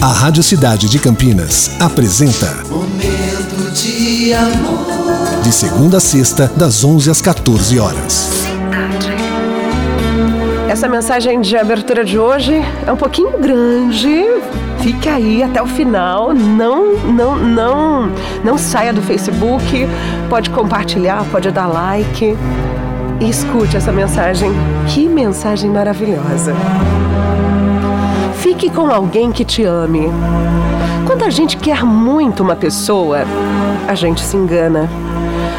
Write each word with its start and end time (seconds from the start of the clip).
A 0.00 0.06
Rádio 0.06 0.42
Cidade 0.42 0.88
de 0.88 0.98
Campinas 0.98 1.70
apresenta 1.80 2.46
Momento 2.68 3.70
de 3.72 4.32
amor. 4.32 5.42
De 5.42 5.52
segunda 5.52 5.96
a 5.96 6.00
sexta, 6.00 6.50
das 6.56 6.84
11 6.84 7.10
às 7.10 7.20
14 7.20 7.78
horas. 7.78 8.30
Essa 10.68 10.88
mensagem 10.88 11.40
de 11.40 11.56
abertura 11.56 12.04
de 12.04 12.18
hoje 12.18 12.54
é 12.86 12.92
um 12.92 12.96
pouquinho 12.96 13.38
grande. 13.38 14.24
Fique 14.80 15.08
aí 15.08 15.42
até 15.42 15.62
o 15.62 15.66
final. 15.66 16.34
Não, 16.34 16.96
não, 16.96 17.36
não, 17.36 18.12
não 18.44 18.58
saia 18.58 18.92
do 18.92 19.02
Facebook. 19.02 19.86
Pode 20.28 20.50
compartilhar, 20.50 21.24
pode 21.30 21.50
dar 21.50 21.66
like. 21.66 22.36
E 23.20 23.30
escute 23.30 23.76
essa 23.76 23.92
mensagem. 23.92 24.50
Que 24.88 25.08
mensagem 25.08 25.70
maravilhosa. 25.70 26.54
Fique 28.44 28.68
com 28.68 28.90
alguém 28.90 29.32
que 29.32 29.42
te 29.42 29.64
ame. 29.64 30.02
Quando 31.06 31.24
a 31.24 31.30
gente 31.30 31.56
quer 31.56 31.82
muito 31.82 32.42
uma 32.42 32.54
pessoa, 32.54 33.24
a 33.88 33.94
gente 33.94 34.20
se 34.20 34.36
engana. 34.36 34.86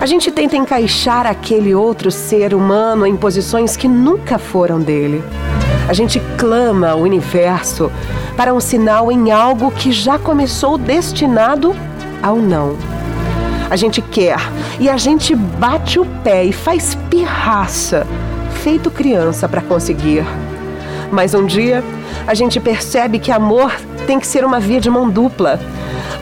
A 0.00 0.06
gente 0.06 0.30
tenta 0.30 0.56
encaixar 0.56 1.26
aquele 1.26 1.74
outro 1.74 2.08
ser 2.12 2.54
humano 2.54 3.04
em 3.04 3.16
posições 3.16 3.76
que 3.76 3.88
nunca 3.88 4.38
foram 4.38 4.78
dele. 4.80 5.24
A 5.88 5.92
gente 5.92 6.22
clama 6.38 6.90
ao 6.90 7.00
universo 7.00 7.90
para 8.36 8.54
um 8.54 8.60
sinal 8.60 9.10
em 9.10 9.32
algo 9.32 9.72
que 9.72 9.90
já 9.90 10.16
começou 10.16 10.78
destinado 10.78 11.74
ao 12.22 12.36
não. 12.36 12.76
A 13.68 13.74
gente 13.74 14.00
quer 14.00 14.38
e 14.78 14.88
a 14.88 14.96
gente 14.96 15.34
bate 15.34 15.98
o 15.98 16.06
pé 16.22 16.44
e 16.44 16.52
faz 16.52 16.96
pirraça, 17.10 18.06
feito 18.62 18.88
criança 18.88 19.48
para 19.48 19.62
conseguir. 19.62 20.24
Mas 21.10 21.34
um 21.34 21.46
dia 21.46 21.82
a 22.26 22.34
gente 22.34 22.60
percebe 22.60 23.18
que 23.18 23.32
amor 23.32 23.72
tem 24.06 24.18
que 24.18 24.26
ser 24.26 24.44
uma 24.44 24.60
via 24.60 24.80
de 24.80 24.90
mão 24.90 25.08
dupla. 25.08 25.60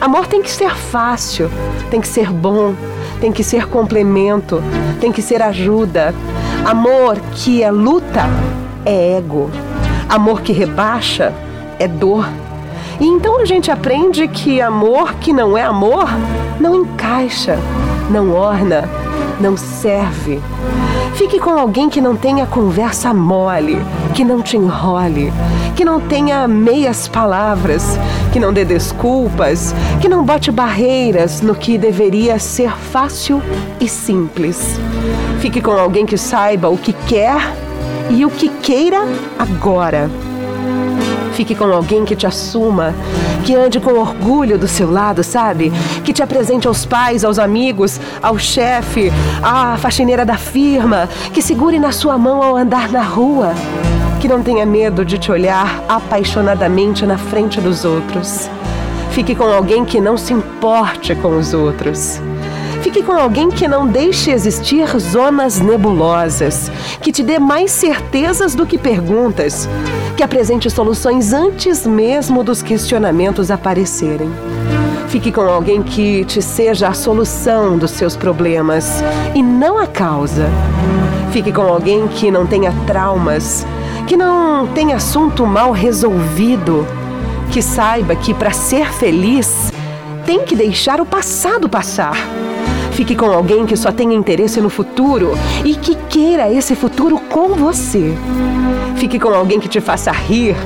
Amor 0.00 0.26
tem 0.26 0.42
que 0.42 0.50
ser 0.50 0.74
fácil, 0.74 1.50
tem 1.90 2.00
que 2.00 2.08
ser 2.08 2.30
bom, 2.30 2.74
tem 3.20 3.32
que 3.32 3.42
ser 3.42 3.66
complemento, 3.66 4.62
tem 5.00 5.10
que 5.10 5.22
ser 5.22 5.42
ajuda. 5.42 6.14
Amor 6.64 7.18
que 7.32 7.62
é 7.62 7.70
luta 7.70 8.24
é 8.84 9.16
ego. 9.16 9.50
Amor 10.08 10.42
que 10.42 10.52
rebaixa 10.52 11.32
é 11.78 11.88
dor. 11.88 12.28
E 13.00 13.06
então 13.06 13.40
a 13.40 13.44
gente 13.44 13.70
aprende 13.70 14.26
que 14.28 14.60
amor 14.60 15.14
que 15.14 15.32
não 15.32 15.56
é 15.56 15.62
amor 15.62 16.08
não 16.58 16.82
encaixa, 16.82 17.58
não 18.10 18.32
orna, 18.32 18.88
não 19.40 19.56
serve. 19.56 20.40
Fique 21.16 21.40
com 21.40 21.50
alguém 21.50 21.88
que 21.88 21.98
não 21.98 22.14
tenha 22.14 22.46
conversa 22.46 23.14
mole, 23.14 23.78
que 24.14 24.22
não 24.22 24.42
te 24.42 24.58
enrole, 24.58 25.32
que 25.74 25.82
não 25.82 25.98
tenha 25.98 26.46
meias 26.46 27.08
palavras, 27.08 27.98
que 28.34 28.38
não 28.38 28.52
dê 28.52 28.66
desculpas, 28.66 29.74
que 29.98 30.10
não 30.10 30.22
bote 30.22 30.50
barreiras 30.50 31.40
no 31.40 31.54
que 31.54 31.78
deveria 31.78 32.38
ser 32.38 32.70
fácil 32.70 33.42
e 33.80 33.88
simples. 33.88 34.78
Fique 35.40 35.62
com 35.62 35.72
alguém 35.72 36.04
que 36.04 36.18
saiba 36.18 36.68
o 36.68 36.76
que 36.76 36.92
quer 36.92 37.38
e 38.10 38.22
o 38.26 38.30
que 38.30 38.50
queira 38.50 39.00
agora. 39.38 40.10
Fique 41.36 41.54
com 41.54 41.66
alguém 41.66 42.02
que 42.06 42.16
te 42.16 42.26
assuma, 42.26 42.94
que 43.44 43.54
ande 43.54 43.78
com 43.78 43.92
orgulho 43.92 44.58
do 44.58 44.66
seu 44.66 44.90
lado, 44.90 45.22
sabe? 45.22 45.70
Que 46.02 46.10
te 46.10 46.22
apresente 46.22 46.66
aos 46.66 46.86
pais, 46.86 47.26
aos 47.26 47.38
amigos, 47.38 48.00
ao 48.22 48.38
chefe, 48.38 49.12
à 49.42 49.76
faxineira 49.76 50.24
da 50.24 50.38
firma, 50.38 51.06
que 51.34 51.42
segure 51.42 51.78
na 51.78 51.92
sua 51.92 52.16
mão 52.16 52.42
ao 52.42 52.56
andar 52.56 52.90
na 52.90 53.02
rua. 53.02 53.52
Que 54.18 54.28
não 54.28 54.42
tenha 54.42 54.64
medo 54.64 55.04
de 55.04 55.18
te 55.18 55.30
olhar 55.30 55.84
apaixonadamente 55.86 57.04
na 57.04 57.18
frente 57.18 57.60
dos 57.60 57.84
outros. 57.84 58.48
Fique 59.10 59.34
com 59.34 59.44
alguém 59.44 59.84
que 59.84 60.00
não 60.00 60.16
se 60.16 60.32
importe 60.32 61.14
com 61.16 61.36
os 61.36 61.52
outros. 61.52 62.18
Fique 62.96 63.08
com 63.08 63.12
alguém 63.12 63.50
que 63.50 63.68
não 63.68 63.86
deixe 63.86 64.30
existir 64.30 64.88
zonas 64.98 65.60
nebulosas, 65.60 66.70
que 66.98 67.12
te 67.12 67.22
dê 67.22 67.38
mais 67.38 67.70
certezas 67.70 68.54
do 68.54 68.64
que 68.64 68.78
perguntas, 68.78 69.68
que 70.16 70.22
apresente 70.22 70.70
soluções 70.70 71.34
antes 71.34 71.86
mesmo 71.86 72.42
dos 72.42 72.62
questionamentos 72.62 73.50
aparecerem. 73.50 74.30
Fique 75.08 75.30
com 75.30 75.42
alguém 75.42 75.82
que 75.82 76.24
te 76.24 76.40
seja 76.40 76.88
a 76.88 76.94
solução 76.94 77.76
dos 77.76 77.90
seus 77.90 78.16
problemas 78.16 79.02
e 79.34 79.42
não 79.42 79.76
a 79.76 79.86
causa. 79.86 80.48
Fique 81.32 81.52
com 81.52 81.60
alguém 81.60 82.08
que 82.08 82.30
não 82.30 82.46
tenha 82.46 82.72
traumas, 82.86 83.66
que 84.06 84.16
não 84.16 84.68
tenha 84.68 84.96
assunto 84.96 85.44
mal 85.44 85.70
resolvido, 85.70 86.86
que 87.52 87.60
saiba 87.60 88.16
que 88.16 88.32
para 88.32 88.52
ser 88.52 88.90
feliz 88.90 89.70
tem 90.24 90.46
que 90.46 90.56
deixar 90.56 90.98
o 90.98 91.04
passado 91.04 91.68
passar 91.68 92.16
Fique 92.96 93.14
com 93.14 93.26
alguém 93.26 93.66
que 93.66 93.76
só 93.76 93.92
tenha 93.92 94.14
interesse 94.14 94.58
no 94.58 94.70
futuro 94.70 95.32
e 95.62 95.74
que 95.74 95.94
queira 96.08 96.50
esse 96.50 96.74
futuro 96.74 97.20
com 97.28 97.48
você. 97.48 98.14
Fique 98.96 99.18
com 99.18 99.28
alguém 99.28 99.60
que 99.60 99.68
te 99.68 99.82
faça 99.82 100.10
rir, 100.10 100.56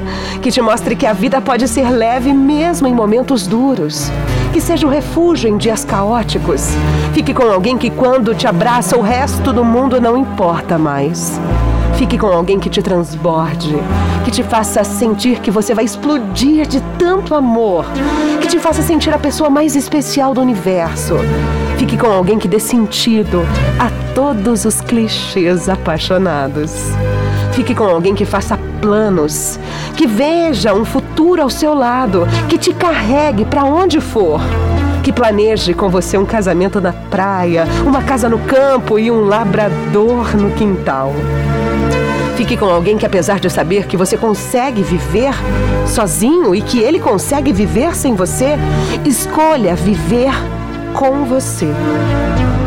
que 0.41 0.52
te 0.52 0.62
mostre 0.62 0.94
que 0.94 1.06
a 1.06 1.12
vida 1.12 1.41
pode 1.41 1.66
ser 1.66 1.91
leve 1.91 2.32
mesmo 2.32 2.86
em 2.86 2.94
momentos 2.94 3.48
duros, 3.48 4.12
que 4.52 4.60
seja 4.60 4.86
o 4.86 4.91
refúgio 4.91 5.50
em 5.50 5.56
dias 5.56 5.84
caóticos. 5.84 6.68
Fique 7.12 7.34
com 7.34 7.50
alguém 7.50 7.76
que, 7.76 7.91
quando 7.91 8.32
te 8.32 8.47
abraça, 8.47 8.97
o 8.97 9.02
resto 9.02 9.52
do 9.52 9.64
mundo 9.64 10.00
não 10.00 10.16
importa 10.16 10.78
mais. 10.78 11.41
Fique 12.00 12.16
com 12.16 12.28
alguém 12.28 12.59
que 12.59 12.71
te 12.71 12.81
transborde, 12.81 13.77
que 14.25 14.31
te 14.31 14.43
faça 14.43 14.83
sentir 14.83 15.38
que 15.38 15.50
você 15.50 15.75
vai 15.75 15.84
explodir 15.84 16.66
de 16.66 16.81
tanto 16.99 17.34
amor, 17.34 17.84
que 18.41 18.49
te 18.49 18.59
faça 18.59 18.81
sentir 18.81 19.12
a 19.12 19.19
pessoa 19.19 19.50
mais 19.50 19.77
especial 19.77 20.33
do 20.33 20.41
universo. 20.41 21.16
Fique 21.77 21.99
com 21.99 22.06
alguém 22.06 22.39
que 22.39 22.49
dê 22.49 22.59
sentido 22.59 23.43
a 23.78 23.91
todos 24.15 24.65
os 24.65 24.81
clichês 24.81 25.69
apaixonados. 25.69 26.72
Fique 27.53 27.75
com 27.75 27.84
alguém 27.84 28.15
que 28.15 28.25
faça 28.25 28.59
planos, 28.81 29.60
que 29.94 30.06
veja 30.06 30.72
um 30.72 30.87
futuro 30.87 31.43
ao 31.43 31.50
seu 31.50 31.75
lado, 31.75 32.27
que 32.49 32.56
te 32.56 32.72
carregue 32.72 33.44
para 33.44 33.62
onde 33.65 34.00
for 34.00 34.41
que 35.03 35.12
planeje 35.12 35.72
com 35.72 35.89
você 35.89 36.19
um 36.19 36.27
casamento 36.27 36.78
na 36.78 36.93
praia, 36.93 37.66
uma 37.87 38.03
casa 38.03 38.28
no 38.28 38.39
campo 38.39 38.99
e 38.99 39.10
um 39.10 39.25
labrador 39.25 40.37
no 40.37 40.50
quintal. 40.50 41.15
Fique 42.41 42.56
com 42.56 42.71
alguém 42.71 42.97
que, 42.97 43.05
apesar 43.05 43.39
de 43.39 43.51
saber 43.51 43.87
que 43.87 43.99
você 43.99 44.17
consegue 44.17 44.83
viver 44.83 45.34
sozinho 45.87 46.55
e 46.55 46.62
que 46.62 46.78
ele 46.78 46.99
consegue 46.99 47.53
viver 47.53 47.95
sem 47.95 48.15
você, 48.15 48.56
escolha 49.05 49.75
viver 49.75 50.33
com 50.95 51.27
você. 51.27 51.69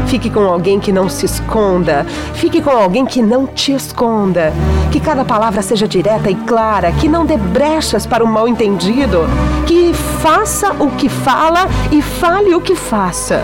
Fique 0.05 0.29
com 0.29 0.41
alguém 0.41 0.79
que 0.79 0.91
não 0.91 1.09
se 1.09 1.25
esconda. 1.25 2.05
Fique 2.35 2.61
com 2.61 2.69
alguém 2.69 3.03
que 3.03 3.19
não 3.19 3.47
te 3.47 3.73
esconda. 3.73 4.53
Que 4.91 4.99
cada 4.99 5.25
palavra 5.25 5.63
seja 5.63 5.87
direta 5.87 6.29
e 6.29 6.35
clara. 6.35 6.91
Que 6.91 7.09
não 7.09 7.25
dê 7.25 7.35
brechas 7.35 8.05
para 8.05 8.23
o 8.23 8.27
mal 8.27 8.47
entendido. 8.47 9.21
Que 9.65 9.91
faça 10.21 10.71
o 10.73 10.91
que 10.91 11.09
fala 11.09 11.67
e 11.91 11.99
fale 11.99 12.53
o 12.53 12.61
que 12.61 12.75
faça. 12.75 13.41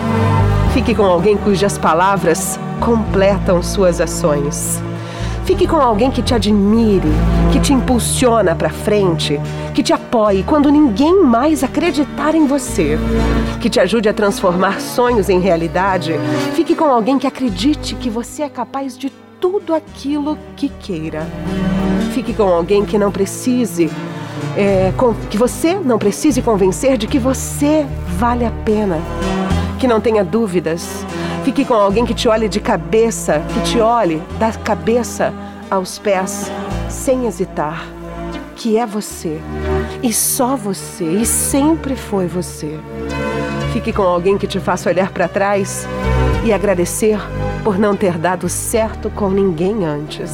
Fique 0.72 0.94
com 0.94 1.06
alguém 1.06 1.36
cujas 1.36 1.76
palavras 1.76 2.56
completam 2.78 3.60
suas 3.64 4.00
ações. 4.00 4.80
Fique 5.44 5.66
com 5.66 5.76
alguém 5.76 6.10
que 6.10 6.22
te 6.22 6.34
admire, 6.34 7.08
que 7.52 7.60
te 7.60 7.72
impulsiona 7.72 8.54
para 8.54 8.70
frente, 8.70 9.40
que 9.74 9.82
te 9.82 9.92
apoie 9.92 10.42
quando 10.42 10.70
ninguém 10.70 11.22
mais 11.22 11.64
acreditar 11.64 12.34
em 12.34 12.46
você, 12.46 12.98
que 13.60 13.68
te 13.68 13.80
ajude 13.80 14.08
a 14.08 14.12
transformar 14.12 14.80
sonhos 14.80 15.28
em 15.28 15.40
realidade. 15.40 16.14
Fique 16.54 16.74
com 16.74 16.84
alguém 16.84 17.18
que 17.18 17.26
acredite 17.26 17.94
que 17.94 18.08
você 18.08 18.42
é 18.42 18.48
capaz 18.48 18.96
de 18.96 19.10
tudo 19.40 19.74
aquilo 19.74 20.38
que 20.54 20.68
queira. 20.68 21.26
Fique 22.12 22.34
com 22.34 22.44
alguém 22.44 22.84
que 22.84 22.98
não 22.98 23.10
precise, 23.10 23.90
é, 24.56 24.92
que 25.30 25.38
você 25.38 25.74
não 25.74 25.98
precise 25.98 26.42
convencer 26.42 26.96
de 26.96 27.06
que 27.06 27.18
você 27.18 27.86
vale 28.18 28.44
a 28.44 28.50
pena. 28.64 28.98
Que 29.78 29.88
não 29.88 30.00
tenha 30.00 30.22
dúvidas, 30.22 31.06
Fique 31.44 31.64
com 31.64 31.74
alguém 31.74 32.04
que 32.04 32.14
te 32.14 32.28
olhe 32.28 32.48
de 32.48 32.60
cabeça, 32.60 33.42
que 33.52 33.60
te 33.62 33.80
olhe 33.80 34.22
da 34.38 34.52
cabeça 34.52 35.32
aos 35.70 35.98
pés, 35.98 36.50
sem 36.88 37.26
hesitar. 37.26 37.86
Que 38.56 38.76
é 38.76 38.84
você. 38.84 39.40
E 40.02 40.12
só 40.12 40.54
você. 40.54 41.04
E 41.04 41.24
sempre 41.24 41.96
foi 41.96 42.26
você. 42.26 42.78
Fique 43.72 43.92
com 43.92 44.02
alguém 44.02 44.36
que 44.36 44.46
te 44.46 44.60
faça 44.60 44.90
olhar 44.90 45.10
para 45.10 45.28
trás 45.28 45.86
e 46.44 46.52
agradecer 46.52 47.18
por 47.62 47.78
não 47.78 47.96
ter 47.96 48.18
dado 48.18 48.48
certo 48.48 49.08
com 49.10 49.30
ninguém 49.30 49.84
antes. 49.84 50.32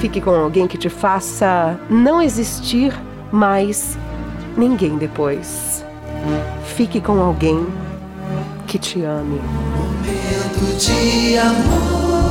Fique 0.00 0.20
com 0.20 0.30
alguém 0.30 0.66
que 0.66 0.76
te 0.76 0.88
faça 0.88 1.78
não 1.88 2.20
existir 2.20 2.92
mais 3.30 3.96
ninguém 4.56 4.96
depois. 4.96 5.84
Fique 6.76 7.00
com 7.00 7.20
alguém 7.20 7.66
It's 8.74 8.96
Momento 8.96 9.36
de 10.78 11.36
amor. 11.36 12.22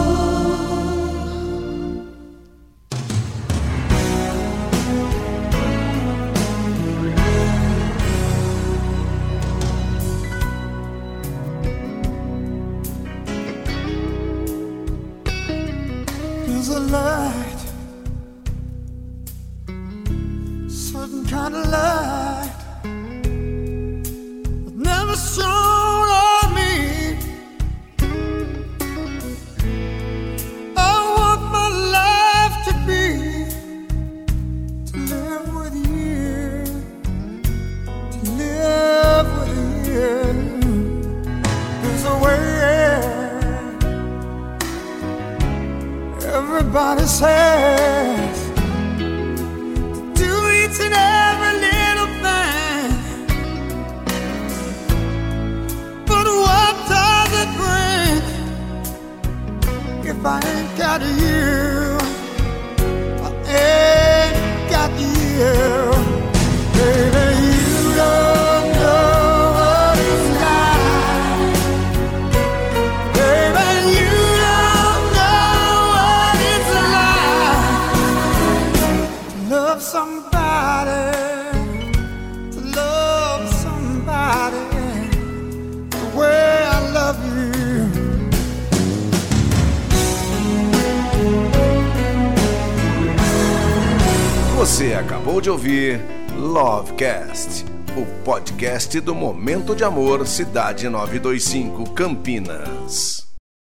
A 16.74 16.80
light, 16.80 17.62
certain 20.70 21.26
kind 21.26 21.54
of 21.54 21.68
light, 21.68 22.56
but 24.64 24.76
never 24.76 25.18
shown. 25.18 25.61
Everybody 46.74 47.06
says 47.06 48.50
to 48.98 50.14
do 50.16 50.32
each 50.52 50.80
and 50.80 50.94
every 50.96 51.54
little 51.68 52.12
thing. 52.24 52.92
But 56.06 56.28
what 56.28 56.76
does 56.88 57.32
it 57.44 57.50
bring 57.60 58.24
if 60.08 60.26
I 60.26 60.40
ain't 60.46 60.72
got 60.78 61.02
you? 61.02 61.71
Love 79.52 79.82
somebody, 79.82 81.12
to 82.52 82.62
love 82.74 83.54
somebody 83.54 84.56
the 85.90 86.18
way 86.18 86.64
I 86.64 86.80
love 86.94 87.20
you. 87.26 87.92
Você 94.56 94.94
acabou 94.94 95.42
de 95.42 95.50
ouvir 95.50 96.00
Lovecast, 96.38 97.66
o 97.98 98.06
podcast 98.24 99.02
do 99.02 99.14
Momento 99.14 99.76
de 99.76 99.84
Amor 99.84 100.26
Cidade 100.26 100.88
925 100.88 101.92
Campinas. 101.92 103.21